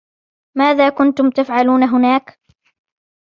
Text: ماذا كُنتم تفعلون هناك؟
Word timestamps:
ماذا 0.57 0.89
كُنتم 0.89 1.29
تفعلون 1.29 1.83
هناك؟ 1.83 2.39